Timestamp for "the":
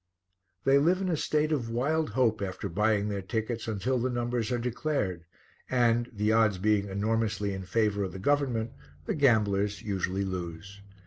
3.99-4.09, 6.11-6.31, 8.11-8.17, 9.05-9.13